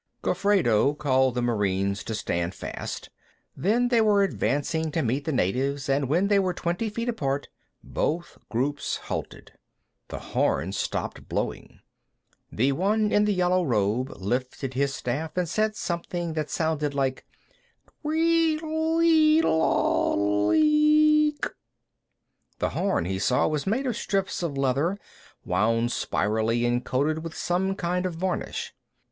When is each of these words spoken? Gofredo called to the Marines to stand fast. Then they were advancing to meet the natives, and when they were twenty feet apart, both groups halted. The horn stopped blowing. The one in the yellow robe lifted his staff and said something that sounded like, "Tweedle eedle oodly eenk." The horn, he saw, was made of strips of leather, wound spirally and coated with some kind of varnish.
Gofredo 0.23 0.97
called 0.97 1.35
to 1.35 1.35
the 1.35 1.41
Marines 1.43 2.03
to 2.05 2.15
stand 2.15 2.55
fast. 2.55 3.11
Then 3.55 3.89
they 3.89 4.01
were 4.01 4.23
advancing 4.23 4.89
to 4.93 5.03
meet 5.03 5.25
the 5.25 5.31
natives, 5.31 5.87
and 5.87 6.09
when 6.09 6.27
they 6.27 6.39
were 6.39 6.55
twenty 6.55 6.89
feet 6.89 7.07
apart, 7.07 7.49
both 7.83 8.39
groups 8.49 8.95
halted. 8.97 9.51
The 10.07 10.17
horn 10.33 10.71
stopped 10.71 11.29
blowing. 11.29 11.81
The 12.51 12.71
one 12.71 13.11
in 13.11 13.25
the 13.25 13.31
yellow 13.35 13.63
robe 13.63 14.09
lifted 14.19 14.73
his 14.73 14.91
staff 14.95 15.37
and 15.37 15.47
said 15.47 15.75
something 15.75 16.33
that 16.33 16.49
sounded 16.49 16.95
like, 16.95 17.23
"Tweedle 18.01 19.01
eedle 19.01 19.43
oodly 20.15 21.31
eenk." 21.35 21.47
The 22.57 22.69
horn, 22.69 23.05
he 23.05 23.19
saw, 23.19 23.47
was 23.47 23.67
made 23.67 23.85
of 23.85 23.95
strips 23.95 24.41
of 24.41 24.57
leather, 24.57 24.97
wound 25.45 25.91
spirally 25.91 26.65
and 26.65 26.83
coated 26.83 27.19
with 27.23 27.35
some 27.37 27.75
kind 27.75 28.07
of 28.07 28.15
varnish. 28.15 28.73